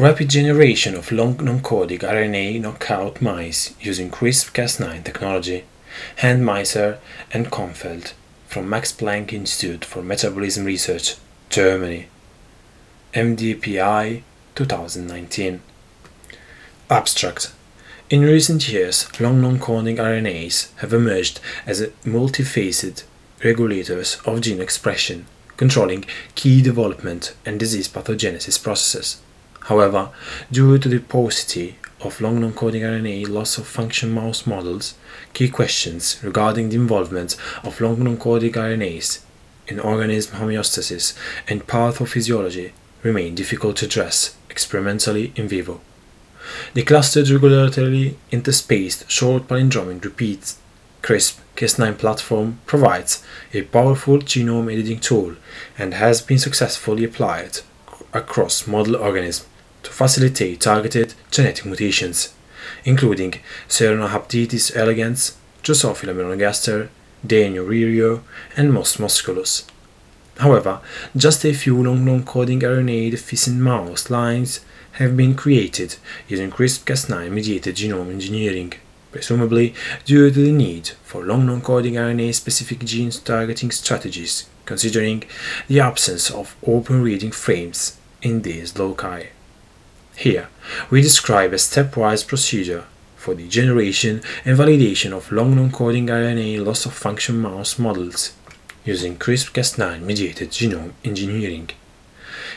[0.00, 5.64] Rapid generation of long non-coding RNA knockout mice using CRISPR-Cas9 technology.
[6.20, 6.96] Handmeiser
[7.34, 8.14] and Kornfeld
[8.48, 11.16] from Max Planck Institute for Metabolism Research,
[11.50, 12.06] Germany.
[13.12, 14.22] MDPI
[14.54, 15.60] 2019.
[16.88, 17.52] Abstract.
[18.08, 23.02] In recent years, long non-coding RNAs have emerged as multifaceted
[23.44, 25.26] regulators of gene expression,
[25.58, 29.20] controlling key development and disease pathogenesis processes.
[29.62, 30.10] However,
[30.50, 34.94] due to the paucity of long non-coding RNA loss of function mouse models,
[35.32, 39.20] key questions regarding the involvement of long non-coding RNAs
[39.68, 45.80] in organism homeostasis and pathophysiology remain difficult to address experimentally in vivo.
[46.74, 50.58] The clustered regularly interspaced short palindromic repeats
[51.02, 53.22] CRISP-Cas9 platform provides
[53.54, 55.36] a powerful genome editing tool
[55.78, 57.60] and has been successfully applied
[58.12, 59.46] across model organisms
[59.90, 62.32] to facilitate targeted genetic mutations,
[62.84, 63.34] including
[63.68, 66.88] Cernohaptitis elegans, Drosophila melanogaster,
[67.26, 68.22] Deinorerio,
[68.56, 69.64] and Mus musculus.
[70.38, 70.80] However,
[71.16, 74.60] just a few long non-coding RNA deficient mouse lines
[74.92, 75.96] have been created
[76.28, 78.72] using CRISPR-Cas9 mediated genome engineering,
[79.12, 85.24] presumably due to the need for long non-coding RNA specific gene targeting strategies, considering
[85.68, 89.26] the absence of open reading frames in these loci.
[90.20, 90.48] Here,
[90.90, 92.84] we describe a stepwise procedure
[93.16, 98.34] for the generation and validation of long non-coding RNA loss of function mouse models
[98.84, 101.70] using CRISPR-Cas9 mediated genome engineering.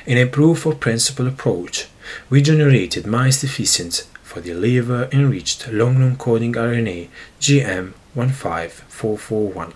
[0.06, 1.88] In a proof of principle approach,
[2.30, 7.08] we generated mice deficient for the liver enriched long non-coding RNA
[7.40, 9.72] GM15441,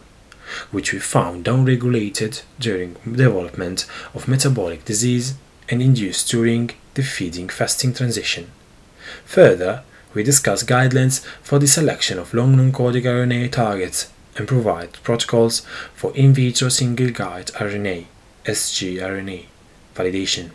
[0.72, 5.36] which we found downregulated during development of metabolic disease
[5.70, 8.52] and induced during the feeding fasting transition.
[9.26, 9.84] Further,
[10.16, 15.60] we discuss guidelines for the selection of long non-coding RNA targets and provide protocols
[15.94, 18.06] for in vitro single guide RNA
[18.46, 19.46] sgRNA
[19.96, 20.50] validation,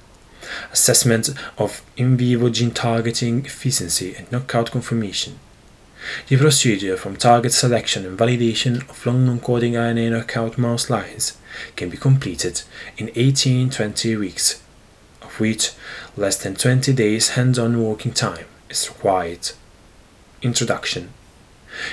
[0.73, 5.39] assessment of in vivo gene targeting efficiency and knockout confirmation.
[6.27, 11.39] The procedure from target selection and validation of long non-coding RNA knockout mouse lines
[11.77, 12.63] can be completed
[12.99, 14.61] in 18-20 weeks
[15.33, 15.73] of which
[16.17, 19.51] less than 20 days hands-on working time is required.
[20.43, 21.11] Introduction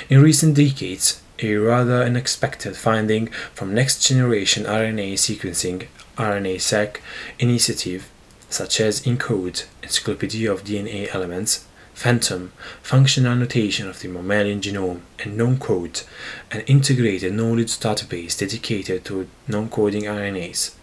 [0.09, 7.00] In recent decades, a rather unexpected finding from next generation RNA sequencing RNA-seq
[7.38, 8.09] initiative
[8.50, 12.51] such as ENCODE, Encyclopedia of DNA Elements, Phantom,
[12.81, 16.03] Functional Annotation of the Mammalian Genome, and NONCODE,
[16.51, 20.73] an integrated knowledge database dedicated to non-coding RNAs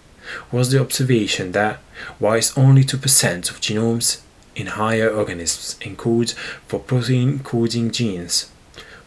[0.50, 1.78] was the observation that,
[2.20, 4.20] whilst only 2% of genomes
[4.54, 6.34] in higher organisms encode
[6.66, 8.50] for protein coding genes,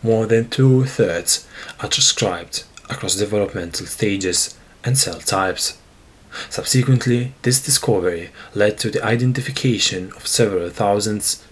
[0.01, 1.47] more than two thirds
[1.81, 5.77] are transcribed across developmental stages and cell types.
[6.49, 11.43] Subsequently, this discovery led to the identification of several thousands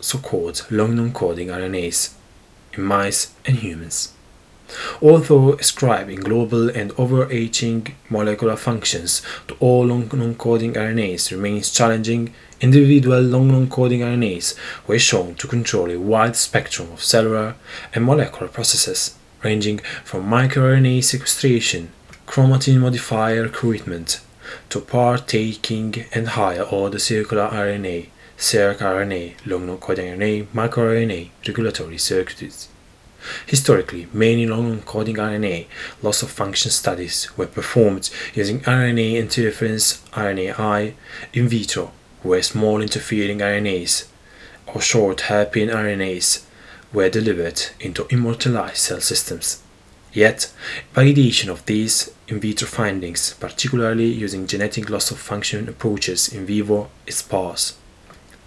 [0.00, 2.14] so called long non coding RNAs
[2.72, 4.12] in mice and humans.
[5.00, 13.20] Although ascribing global and overarching molecular functions to all long non-coding RNAs remains challenging, individual
[13.20, 14.54] long non-coding RNAs
[14.86, 17.56] were shown to control a wide spectrum of cellular
[17.94, 21.90] and molecular processes, ranging from microRNA sequestration,
[22.26, 24.20] chromatin modifier recruitment,
[24.68, 28.08] to partaking and higher order circular RNA,
[28.38, 32.68] circRNA, long non-coding RNA, microRNA regulatory circuits.
[33.46, 35.66] Historically, many long-encoding RNA
[36.02, 40.94] loss of function studies were performed using RNA interference RNAi
[41.32, 44.06] in vitro, where small interfering RNAs
[44.66, 46.44] or short hairpin RNAs
[46.92, 49.62] were delivered into immortalized cell systems.
[50.12, 50.52] Yet,
[50.94, 56.90] validation of these in vitro findings, particularly using genetic loss of function approaches in vivo,
[57.06, 57.78] is sparse.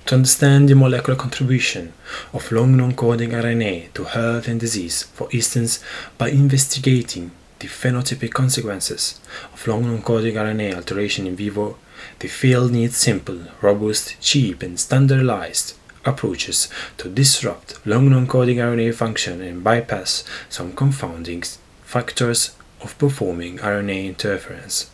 [0.06, 1.92] To understand the molecular contribution
[2.32, 5.84] of long non-coding RNA to health and disease, for instance,
[6.20, 9.20] by investigating the phenotypic consequences
[9.52, 11.80] of long non-coding RNA alteration in vivo,
[12.20, 15.74] the field needs simple, robust, cheap, and standardized
[16.06, 21.42] approaches to disrupt long non-coding RNA function and bypass some confounding
[21.82, 24.92] factors of performing RNA interference.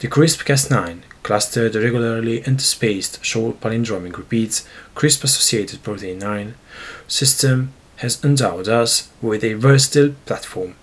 [0.00, 6.54] The CRISPR-Cas9 clustered regularly interspaced short palindromic repeats CRISPR-associated protein 9
[7.08, 10.74] system has endowed us with a versatile platform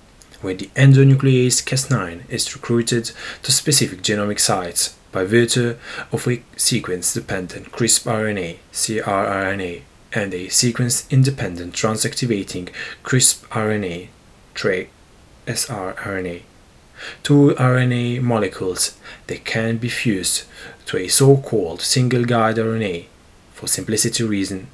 [0.41, 3.11] where the endonuclease Cas9 is recruited
[3.43, 5.77] to specific genomic sites by virtue
[6.11, 9.81] of a sequence-dependent CRISP RNA, crRNA,
[10.11, 12.69] and a sequence-independent transactivating
[13.03, 14.09] CRISP RNA,
[14.53, 14.87] TRA.
[17.23, 18.97] Two RNA molecules
[19.27, 20.43] that can be fused
[20.85, 23.05] to a so-called single guide RNA
[23.53, 24.67] for simplicity reason.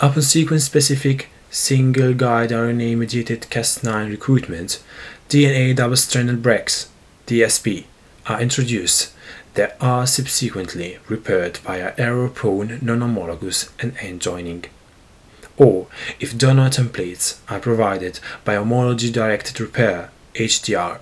[0.00, 4.82] Upon sequence-specific single guide RNA mediated Cas9 recruitment,
[5.28, 6.88] DNA double-stranded breaks,
[7.26, 7.84] DSB,
[8.26, 9.12] are introduced
[9.54, 14.64] that are subsequently repaired via error-prone non-homologous and end joining.
[15.56, 15.88] Or
[16.20, 21.00] if donor templates are provided by homology-directed repair, HDR,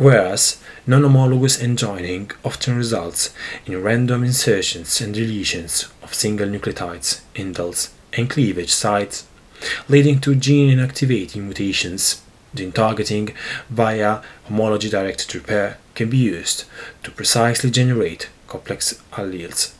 [0.00, 0.56] whereas
[0.86, 3.34] non-homologous end joining often results
[3.66, 9.26] in random insertions and deletions of single nucleotides, indels, and cleavage sites,
[9.90, 12.22] leading to gene inactivating mutations.
[12.54, 13.34] Gene targeting
[13.68, 16.64] via homology directed repair can be used
[17.02, 19.74] to precisely generate complex alleles.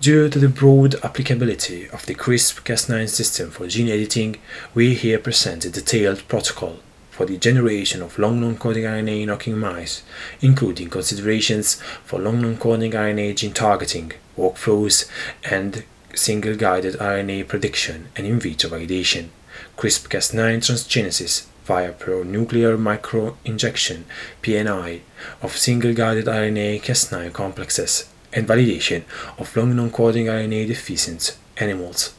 [0.00, 4.38] Due to the broad applicability of the CRISPR-Cas9 system for gene editing,
[4.74, 6.80] we here present a detailed protocol
[7.18, 10.04] for the generation of long non-coding RNA knocking mice,
[10.40, 11.74] including considerations
[12.04, 15.10] for long non-coding RNA gene targeting, workflows,
[15.42, 15.82] and
[16.14, 19.30] single-guided RNA prediction and in vitro validation,
[19.76, 24.04] CRISPR-Cas9 transgenesis via pronuclear microinjection
[24.40, 25.00] (PNI)
[25.42, 29.02] of single-guided RNA Cas9 complexes, and validation
[29.38, 32.14] of long non-coding RNA deficient animals.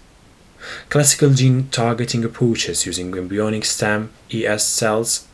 [0.90, 5.28] Classical gene targeting approaches using embryonic stem ES cells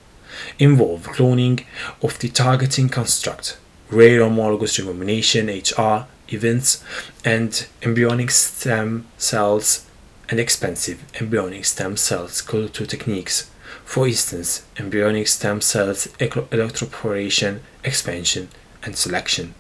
[0.60, 1.66] involve cloning
[2.01, 3.57] of the targeting construct,
[3.89, 6.83] rare homologous recombination HR events,
[7.24, 9.86] and embryonic stem cells
[10.30, 13.50] and expensive embryonic stem cells culture techniques.
[13.83, 18.50] For instance, embryonic stem cells electroporation, expansion,
[18.83, 19.54] and selection.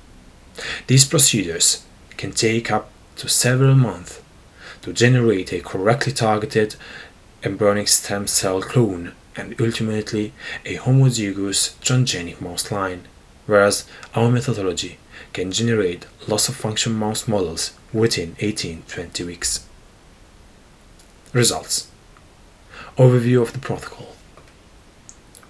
[0.87, 1.83] These procedures
[2.17, 4.21] can take up to several months
[4.85, 6.75] to generate a correctly targeted
[7.43, 10.31] embryonic stem cell clone and ultimately
[10.63, 13.01] a homozygous transgenic mouse line,
[13.47, 14.99] whereas our methodology
[15.33, 19.67] can generate loss of function mouse models within 18-20 weeks.
[21.33, 21.89] Results.
[22.95, 24.09] Overview of the protocol.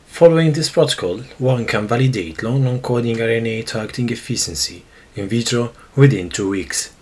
[0.08, 6.50] Following this protocol, one can validate long non-coding RNA targeting efficiency in vitro within two
[6.50, 6.95] weeks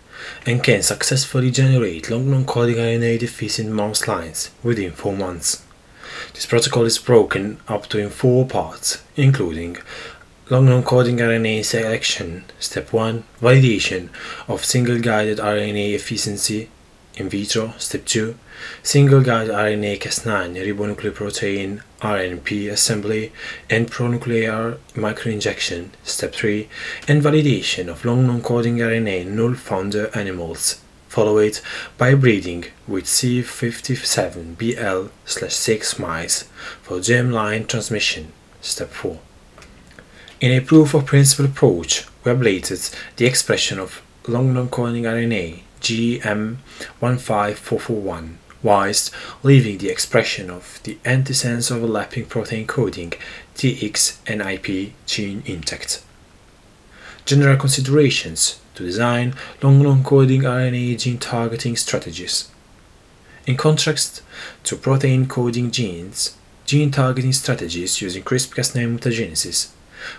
[0.46, 5.64] and can successfully generate long non-coding RNA deficient mouse lines within four months.
[6.34, 9.78] This protocol is broken up to in four parts, including
[10.50, 14.10] long non-coding RNA selection, step 1, validation
[14.48, 16.70] of single-guided RNA efficiency
[17.16, 18.36] in vitro, step 2,
[18.82, 23.32] single-guided RNA Cas9 ribonucleoprotein RNP assembly
[23.70, 26.68] and pronuclear microinjection, step 3,
[27.08, 30.78] and validation of long non-coding RNA null founder animals,
[31.08, 31.60] followed
[31.98, 36.46] by breeding with C57BL/6 mice
[36.82, 39.20] for germline transmission, step 4.
[40.42, 48.38] In a proof of principle approach, we ablated the expression of long non-coding RNA GM15441
[48.64, 49.12] whilst
[49.44, 53.14] leaving the expression of the antisense overlapping protein coding
[53.56, 56.02] TX and IP gene intact.
[57.26, 62.50] General considerations to design long non-coding RNA gene targeting strategies.
[63.46, 64.22] In contrast
[64.64, 66.36] to protein coding genes,
[66.66, 69.72] gene targeting strategies using CRISPR-Cas9 mutagenesis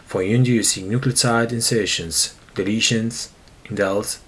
[0.05, 3.31] for inducing nucleotide insertions, deletions,
[3.65, 4.19] indels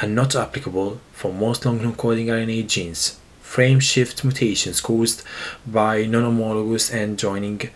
[0.00, 3.17] are not applicable for most long non-coding RNA genes.
[3.48, 5.22] Frame shift mutations caused
[5.66, 7.70] by non-homologous end joining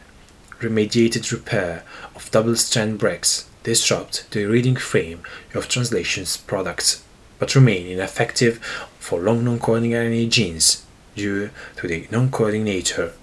[0.61, 1.83] remediated repair
[2.15, 5.23] of double-strand breaks disrupt the reading frame
[5.55, 7.03] of translations products,
[7.39, 8.59] but remain ineffective
[9.01, 10.85] for long non-coding RNA genes
[11.17, 13.15] due to the non-coding nature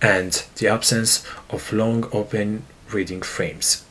[0.00, 2.62] and the absence of long open
[2.92, 3.84] reading frames.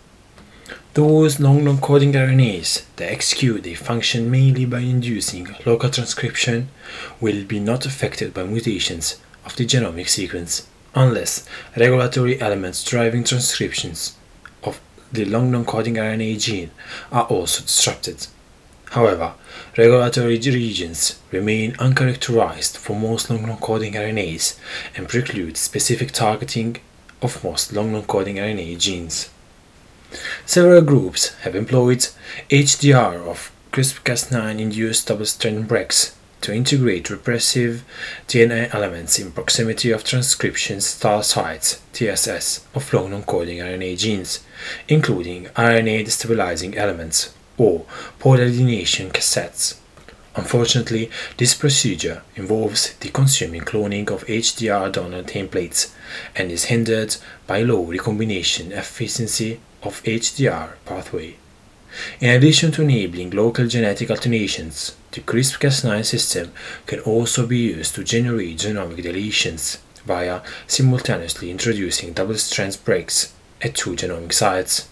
[0.94, 6.70] Those long non-coding RNAs that execute their function mainly by inducing local transcription
[7.22, 11.48] will be not affected by mutations of the genomic sequence unless
[11.78, 14.16] regulatory elements driving transcriptions
[14.64, 14.82] of
[15.12, 16.72] the long non-coding RNA gene
[17.12, 18.28] are also disrupted.
[18.92, 19.34] However,
[19.78, 24.58] regulatory regions remain uncharacterized for most long non-coding RNAs
[24.96, 26.78] and preclude specific targeting
[27.22, 29.30] of most long non-coding RNA genes.
[30.46, 32.08] Several groups have employed
[32.50, 37.84] HDR of CRISPR-Cas9 induced double-strand breaks to integrate repressive
[38.28, 44.40] DNA elements in proximity of transcription start sites TSS of long non-coding RNA genes,
[44.88, 47.86] including RNA destabilizing elements or
[48.20, 49.76] polyadenylation cassettes.
[50.36, 55.92] Unfortunately, this procedure involves the consuming cloning of HDR donor templates
[56.36, 61.38] and is hindered by low recombination efficiency of HDR pathway.
[62.20, 66.52] In addition to enabling local genetic alternations, the CRISPR-Cas9 system
[66.86, 73.92] can also be used to generate genomic deletions via simultaneously introducing double-strand breaks at two
[73.92, 74.90] genomic sites.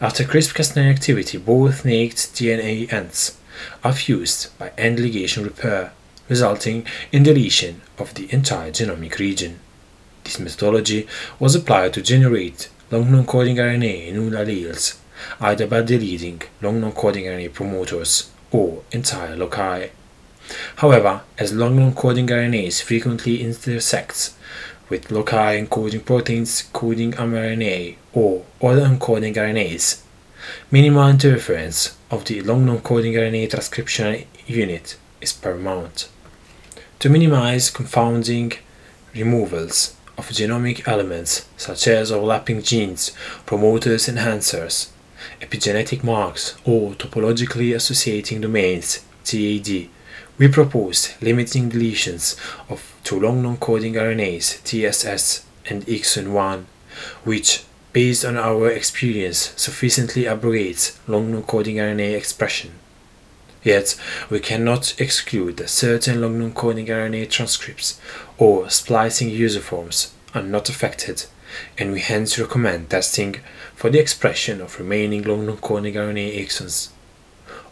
[0.00, 3.38] After CRISPR-Cas9 activity, both naked DNA ends
[3.84, 5.92] are fused by end ligation repair,
[6.28, 9.60] resulting in deletion of the entire genomic region.
[10.24, 11.06] This methodology
[11.38, 14.96] was applied to generate long non-coding RNA in null alleles,
[15.40, 19.88] either by deleting long non-coding RNA promoters or entire loci.
[20.76, 24.34] However, as long non-coding RNAs frequently intersects
[24.88, 30.02] with loci encoding proteins coding mRNA or other encoding RNAs,
[30.70, 36.08] minimal interference of the long non-coding RNA transcription unit is paramount.
[37.00, 38.54] To minimize confounding
[39.14, 43.12] removals of genomic elements such as overlapping genes,
[43.46, 44.88] promoters, enhancers,
[45.40, 49.88] epigenetic marks, or topologically associating domains TAD,
[50.36, 52.36] we propose limiting deletions
[52.68, 56.66] of two long non-coding RNAs TSS and exon 1,
[57.24, 62.72] which based on our experience, sufficiently abrogates long non-coding RNA expression.
[63.68, 63.96] Yet,
[64.30, 68.00] we cannot exclude that certain long non-coding RNA transcripts
[68.38, 71.26] or splicing userforms are not affected,
[71.76, 73.40] and we hence recommend testing
[73.74, 76.88] for the expression of remaining long non-coding RNA exons.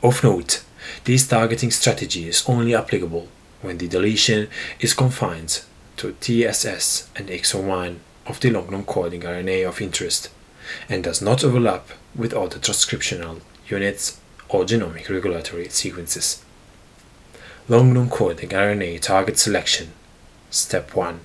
[0.02, 0.62] Of note,
[1.04, 3.28] this targeting strategy is only applicable
[3.62, 4.48] when the deletion
[4.78, 5.62] is confined
[5.96, 10.28] to TSS and exon 1 of the long non-coding RNA of interest
[10.90, 16.42] and does not overlap with other transcriptional units or genomic regulatory sequences.
[17.68, 19.92] Long non-coding RNA target selection
[20.50, 21.18] Step 1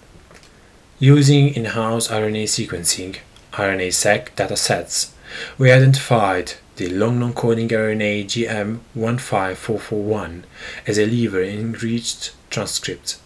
[0.99, 3.17] Using in-house RNA sequencing
[3.53, 5.11] RNA-seq datasets,
[5.57, 10.43] we identified the long non-coding RNA GM15441
[10.87, 13.17] as a liver-enriched transcript,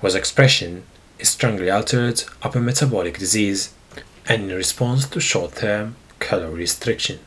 [0.00, 0.84] whose expression
[1.18, 3.74] is strongly altered upon metabolic disease
[4.26, 7.18] and in response to short-term calorie restriction.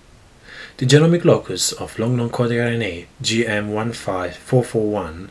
[0.78, 5.30] The genomic locus of long non-coding RNA GM15441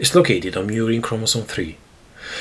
[0.00, 1.76] is located on murine chromosome 3,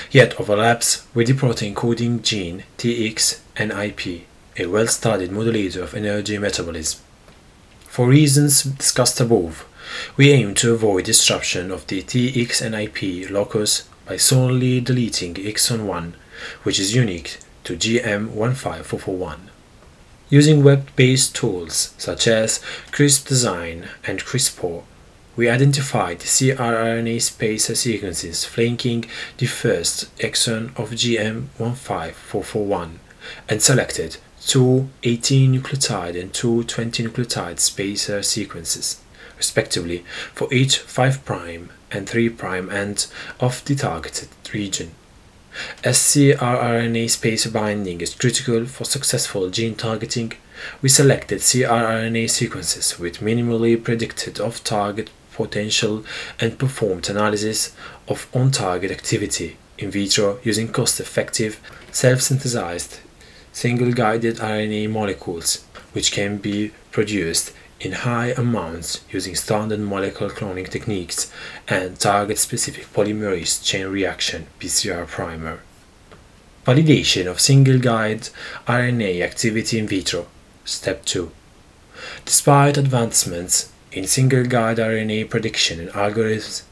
[0.10, 4.24] yet overlaps with the protein coding gene TX and IP,
[4.58, 7.00] a well-studied modulator of energy metabolism.
[7.82, 9.68] For reasons discussed above,
[10.18, 15.86] we aim to avoid disruption of the TX and IP locus by solely deleting exon
[15.86, 16.16] 1,
[16.64, 19.49] which is unique to GM15441.
[20.32, 22.60] Using web-based tools such as
[22.92, 24.84] CRISPR-Design and CRISPR,
[25.36, 29.06] we identified cRNA spacer sequences flanking
[29.40, 32.90] the first exon of GM15441
[33.48, 39.02] and selected two 18 nucleotide and two 20 nucleotide spacer sequences,
[39.36, 40.06] respectively,
[40.36, 42.30] for each 5' and 3'
[42.70, 43.08] end
[43.40, 44.92] of the targeted region.
[45.84, 50.34] As cRNA spacer binding is critical for successful gene targeting,
[50.82, 56.04] we selected cRNA sequences with minimally predicted off-target potential
[56.40, 57.74] and performed analysis
[58.08, 61.60] of on-target activity in vitro using cost-effective,
[61.92, 63.00] self-synthesized,
[63.54, 65.64] single-guided RNA molecules,
[65.94, 71.32] which can be produced in high amounts using standard molecular cloning techniques
[71.68, 75.60] and target-specific polymerase chain reaction PCR primer.
[76.66, 78.30] Validation of single-guide
[78.68, 80.28] RNA activity in vitro.
[80.66, 81.32] Step 2.
[82.26, 86.64] Despite advancements in single-guide RNA prediction and algorithms,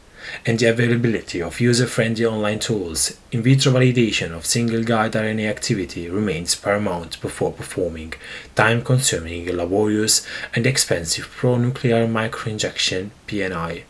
[0.46, 6.56] and the availability of user-friendly online tools, in vitro validation of single-guide RNA activity remains
[6.56, 8.14] paramount before performing
[8.56, 13.84] time-consuming, laborious, and expensive pronuclear microinjection (PNI).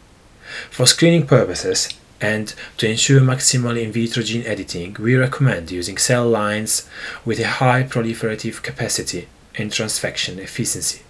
[0.69, 1.89] For screening purposes
[2.19, 6.89] and to ensure maximal in vitro gene editing, we recommend using cell lines
[7.25, 11.01] with a high proliferative capacity and transfection efficiency.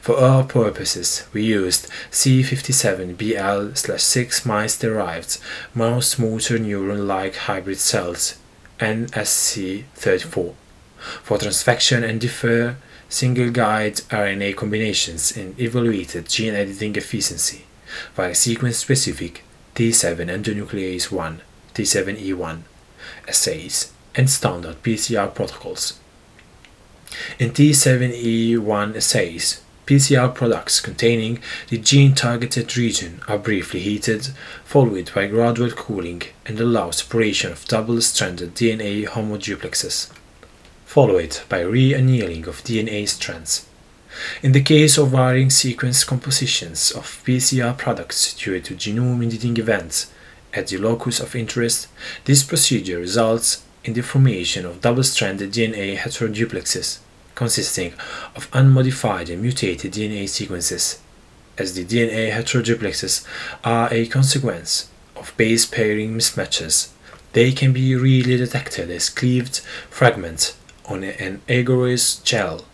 [0.00, 5.38] For our purposes, we used C57BL/6 mice-derived
[5.74, 8.34] mouse motor neuron-like hybrid cells
[8.80, 10.54] NSC34
[11.22, 12.76] for transfection and differ
[13.08, 17.66] single-guide RNA combinations and evaluated gene editing efficiency
[18.14, 21.40] via sequence-specific T7 endonuclease 1,
[21.74, 22.62] T7E1
[23.26, 25.94] assays, and standard PCR protocols.
[27.38, 34.28] In T7E1 assays, PCR products containing the gene-targeted region are briefly heated,
[34.64, 40.10] followed by gradual cooling and allow separation of double-stranded DNA homoduplexes,
[40.84, 43.66] followed by re-annealing of DNA strands.
[44.42, 50.12] In the case of varying sequence compositions of PCR products due to genome editing events
[50.54, 51.88] at the locus of interest,
[52.24, 57.00] this procedure results in the formation of double-stranded DNA heteroduplexes
[57.34, 57.92] consisting
[58.36, 61.00] of unmodified and mutated DNA sequences,
[61.58, 63.26] as the DNA heteroduplexes
[63.64, 66.90] are a consequence of base pairing mismatches.
[67.32, 72.64] They can be readily detected as cleaved fragments on an agarose gel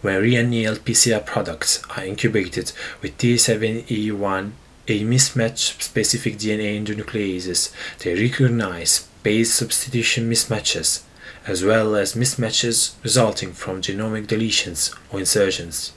[0.00, 2.72] when re-annealed PCR products are incubated
[3.02, 4.52] with T7E1,
[4.86, 11.02] a mismatch specific DNA endonucleases, they recognize base substitution mismatches
[11.48, 15.92] as well as mismatches resulting from genomic deletions or insertions.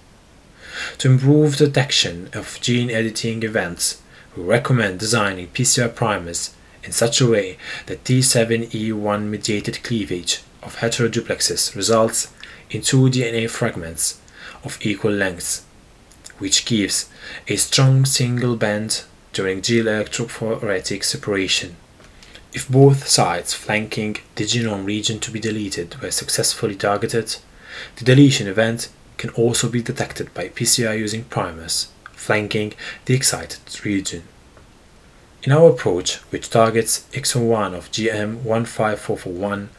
[1.00, 4.02] To improve detection of gene editing events,
[4.36, 6.56] we recommend designing PCR primers
[6.86, 12.32] in such a way that T7E1 mediated cleavage of heteroduplexes results
[12.70, 14.22] in two DNA fragments
[14.64, 15.66] of equal lengths,
[16.40, 17.10] which gives
[17.50, 19.04] a strong single band
[19.34, 21.76] during gel electrophoretic separation.
[22.54, 27.38] If both sides flanking the genome region to be deleted were successfully targeted,
[27.96, 31.88] the deletion event can also be detected by PCR using primers
[32.22, 32.74] flanking
[33.06, 34.24] the excited region.
[35.44, 39.70] In our approach, which targets exon 1 of GM15441,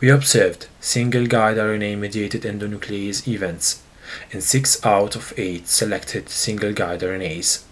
[0.00, 3.82] we observed single guide RNA mediated endonuclease events
[4.32, 7.62] in 6 out of 8 selected single guide RNAs.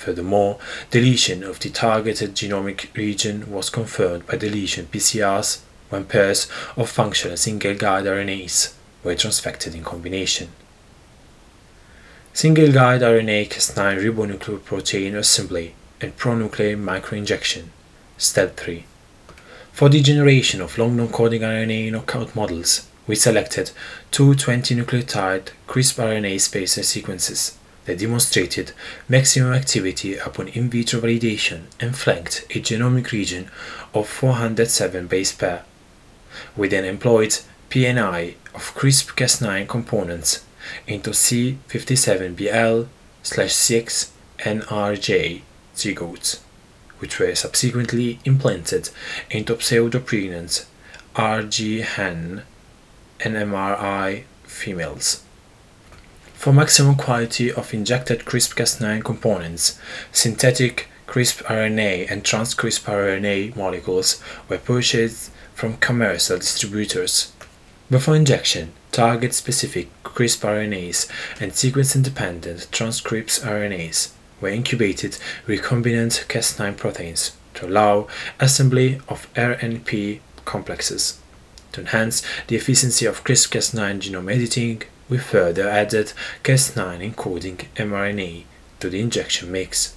[0.00, 0.58] Furthermore,
[0.90, 7.36] deletion of the targeted genomic region was confirmed by deletion PCRs when pairs of functional
[7.36, 8.72] single guide RNAs
[9.04, 10.48] were transfected in combination.
[12.32, 17.64] Single guide RNA Cas9 ribonucleoprotein assembly and pronuclear microinjection.
[18.16, 18.86] Step 3.
[19.70, 23.72] For the generation of long non-coding RNA knockout models, we selected
[24.10, 28.72] two 20 nucleotide CRISPR RNA spacer sequences that demonstrated
[29.08, 33.50] maximum activity upon in vitro validation and flanked a genomic region
[33.94, 35.64] of 407 base pair.
[36.56, 37.38] We then employed
[37.70, 40.44] PNI of CRISPR-Cas9 components
[40.86, 42.88] into C57BL
[43.22, 45.42] 6 NRJ
[45.74, 46.40] zygotes,
[46.98, 48.90] which were subsequently implanted
[49.30, 50.66] into pseudopregnant
[51.14, 52.42] RG-HAN
[53.20, 55.22] NMRI females.
[56.40, 59.78] For maximum quality of injected CRISPR-Cas9 components,
[60.10, 67.34] synthetic CRISPR-RNA and trans-CRISPR-RNA molecules were purchased from commercial distributors.
[67.90, 71.10] Before injection, target-specific CRISPR-RNAs
[71.42, 78.08] and sequence-independent transcripts RNAs were incubated with recombinant Cas9 proteins to allow
[78.40, 81.20] assembly of RNP complexes.
[81.72, 88.44] To enhance the efficiency of CRISPR-Cas9 genome editing, we further added Cas9 encoding mRNA
[88.78, 89.94] to the injection mix.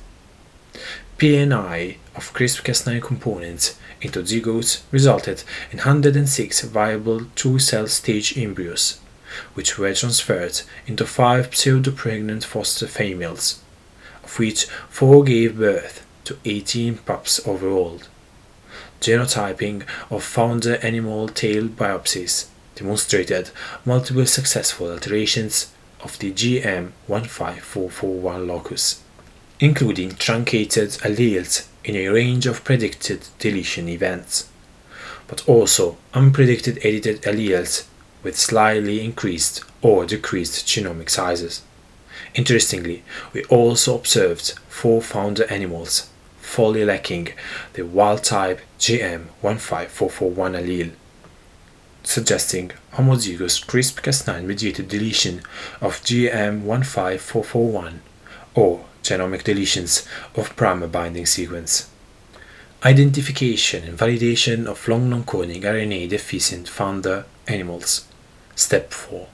[1.17, 8.99] PNI of CRISPR-Cas9 components into zygotes resulted in 106 viable two-cell stage embryos,
[9.54, 13.63] which were transferred into five pseudo-pregnant foster females
[14.23, 17.99] of which four gave birth to 18 pups overall.
[19.02, 23.50] Genotyping of founder animal tail biopsies demonstrated
[23.86, 29.02] multiple successful alterations of the GM15441 locus,
[29.60, 34.48] including truncated alleles in a range of predicted deletion events,
[35.28, 37.86] but also unpredicted edited alleles
[38.24, 41.64] with slightly increased or decreased genomic sizes.
[42.36, 46.10] Interestingly, we also observed four founder animals
[46.54, 47.30] fully lacking
[47.74, 50.92] the wild-type GM15441 allele,
[52.04, 55.42] suggesting homozygous CRISPR-Cas9 mediated deletion
[55.82, 57.94] of GM15441
[58.56, 61.89] or genomic deletions of primer binding sequence.
[62.84, 68.06] Identification and validation of long non-coding RNA deficient founder animals.
[68.56, 69.28] Step 4.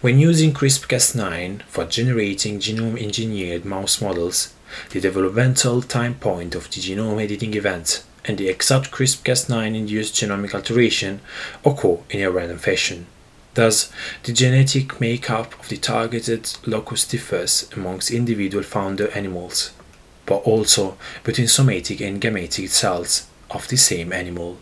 [0.00, 4.52] When using CRISPR-Cas9 for generating genome-engineered mouse models,
[4.90, 10.54] the developmental time point of the genome editing event and the exact CRISPR-Cas9 induced genomic
[10.54, 11.20] alteration
[11.64, 13.06] occur in a random fashion.
[13.54, 19.72] Thus, the genetic makeup of the targeted locus differs amongst individual founder animals.
[20.26, 24.56] but also between somatic and gametic cells of the same animal.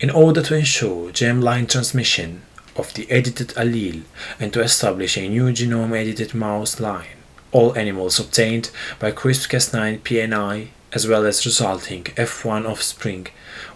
[0.00, 2.42] In order to ensure germline transmission
[2.76, 4.02] of the edited allele
[4.40, 7.18] and to establish a new genome edited mouse line,
[7.52, 13.26] all animals obtained by CRISPR-Cas9 PNI as well as resulting F1 offspring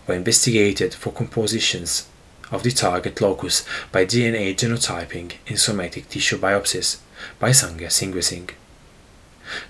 [0.06, 2.08] were investigated for compositions
[2.50, 6.98] of the target locus by DNA genotyping in somatic tissue biopsies
[7.38, 8.50] by Sanger sequencing.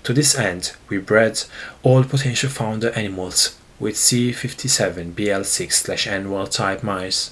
[0.03, 1.43] To this end, we bred
[1.83, 7.31] all potential founder animals with C57BL6-N wild type mice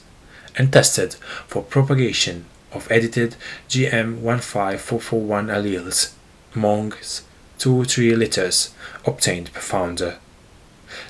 [0.56, 1.14] and tested
[1.46, 3.36] for propagation of edited
[3.70, 6.14] GM15441 alleles
[6.56, 7.27] amongst
[7.60, 8.74] 2-3 litters
[9.06, 10.18] obtained per founder.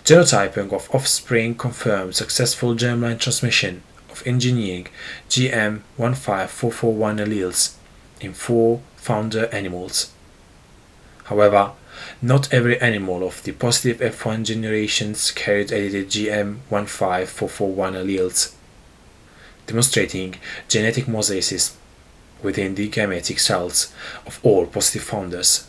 [0.04, 4.88] Genotyping of offspring confirmed successful germline transmission of engineering
[5.30, 7.76] GM15441 alleles
[8.20, 10.12] in four founder animals.
[11.26, 11.74] However,
[12.22, 18.54] not every animal of the positive F1 generations carried edited GM15441 alleles,
[19.66, 20.36] demonstrating
[20.68, 21.74] genetic mosaicism
[22.42, 23.94] within the gametic cells
[24.26, 25.66] of all positive founders.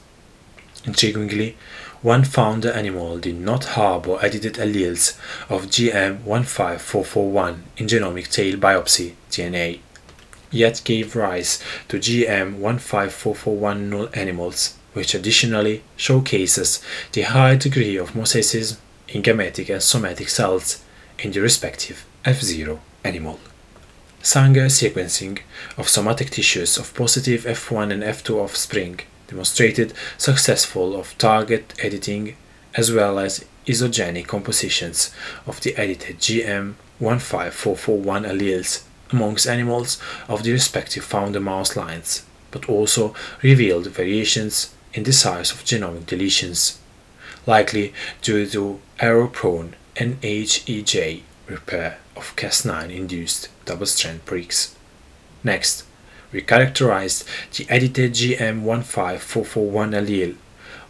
[0.88, 1.54] Intriguingly,
[2.00, 5.18] one founder animal did not harbor edited alleles
[5.50, 9.80] of GM15441 in genomic tail biopsy DNA,
[10.50, 16.80] yet gave rise to GM15441 null animals, which additionally showcases
[17.12, 20.82] the high degree of mosaicism in gametic and somatic cells
[21.18, 23.38] in the respective F0 animal.
[24.22, 25.40] Sanger sequencing
[25.76, 32.34] of somatic tissues of positive F1 and F2 offspring demonstrated successful of target editing
[32.74, 35.10] as well as isogenic compositions
[35.46, 43.14] of the edited GM15441 alleles amongst animals of the respective founder mouse lines, but also
[43.42, 46.78] revealed variations in the size of genomic deletions,
[47.46, 54.76] likely due to error-prone NHEJ repair of Cas9 induced double-strand breaks.
[55.42, 55.84] Next,
[56.32, 57.24] we characterized
[57.56, 60.36] the edited GM15441 allele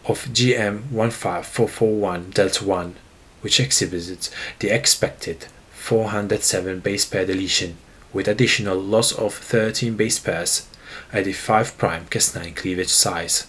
[0.05, 2.95] of GM15441 delta 1,
[3.41, 7.75] which exhibits the expected 407 base pair deletion
[8.11, 10.67] with additional loss of 13 base pairs
[11.13, 13.45] at the 5' Cas9 cleavage size,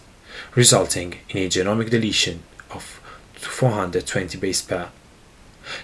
[0.55, 3.01] resulting in a genomic deletion of
[3.35, 4.91] 420 base pair.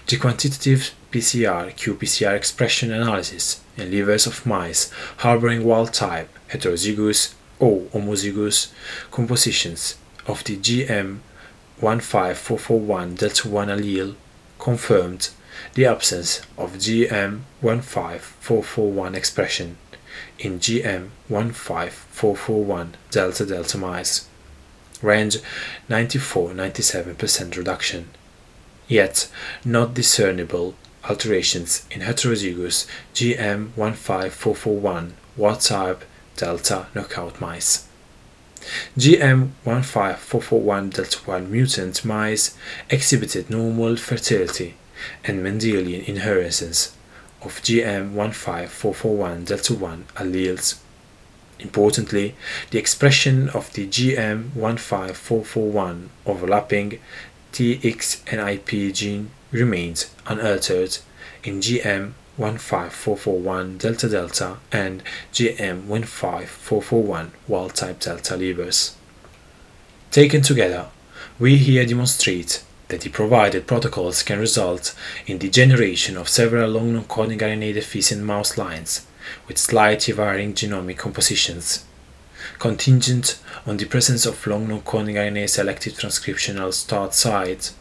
[0.07, 7.81] The quantitative PCR qPCR expression analysis in livers of mice harboring wild type heterozygous or
[7.93, 8.71] homozygous
[9.11, 14.15] compositions of the GM15441 delta 1 allele
[14.59, 15.29] confirmed
[15.73, 19.77] the absence of GM15441 expression
[20.39, 24.27] in GM15441 delta delta mice,
[25.01, 25.37] range
[25.89, 28.09] 94-97% reduction,
[28.87, 29.29] yet
[29.65, 36.03] not discernible alterations in heterozygous GM15441 wild type
[36.35, 37.87] delta knockout mice.
[38.97, 42.57] GM15441 delta 1 mutant mice
[42.89, 44.75] exhibited normal fertility
[45.23, 46.93] and Mendelian inheritance
[47.41, 50.79] of GM15441 delta 1 alleles.
[51.59, 52.35] Importantly,
[52.71, 56.99] the expression of the GM15441 overlapping
[57.53, 60.97] TXNIP gene remains unaltered
[61.43, 68.95] in GM15441 delta delta and GM15441 wild type delta levers.
[70.11, 70.87] Taken together,
[71.39, 76.93] we here demonstrate that the provided protocols can result in the generation of several long
[76.93, 79.05] non-coding RNA deficient mouse lines
[79.47, 81.83] with slightly varying genomic compositions,
[82.59, 87.73] contingent on the presence of long non-coding RNA selective transcriptional start sites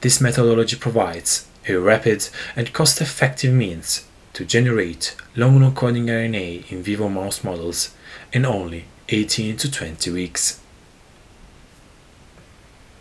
[0.00, 7.08] this methodology provides a rapid and cost-effective means to generate long non-coding RNA in vivo
[7.08, 7.94] mouse models
[8.32, 10.60] in only 18 to 20 weeks.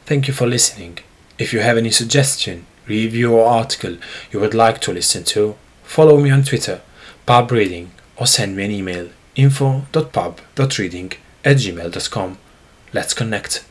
[0.05, 0.99] Thank you for listening.
[1.39, 3.97] If you have any suggestion, review or article
[4.31, 6.81] you would like to listen to, follow me on Twitter,
[7.25, 11.13] pubreading, or send me an email info.pub.reading
[11.45, 12.37] at gmail.com.
[12.93, 13.63] Let's connect.